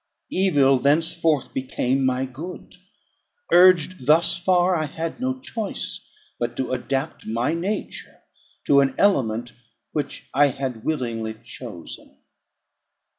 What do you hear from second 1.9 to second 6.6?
my good. Urged thus far, I had no choice but